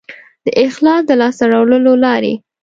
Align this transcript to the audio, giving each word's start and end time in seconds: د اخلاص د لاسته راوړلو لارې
د 0.45 0.47
اخلاص 0.65 1.01
د 1.07 1.11
لاسته 1.21 1.43
راوړلو 1.53 1.93
لارې 2.05 2.33